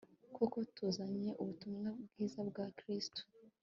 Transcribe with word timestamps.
koko 0.35 0.57
tuzanye 0.75 1.29
ubutumwa 1.41 1.89
bwiza 2.09 2.39
bwa 2.49 2.65
kristo 2.77 3.21